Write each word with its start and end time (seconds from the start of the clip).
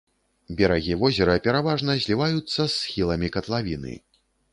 Берагі 0.59 0.95
возера 1.01 1.35
пераважна 1.47 1.97
зліваюцца 2.05 2.57
з 2.67 2.71
схіламі 2.77 3.27
катлавіны. 3.37 3.93